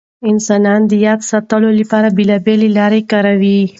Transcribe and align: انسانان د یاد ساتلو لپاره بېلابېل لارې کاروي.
انسانان 0.31 0.81
د 0.87 0.91
یاد 1.05 1.19
ساتلو 1.31 1.69
لپاره 1.79 2.07
بېلابېل 2.17 2.61
لارې 2.77 3.01
کاروي. 3.11 3.59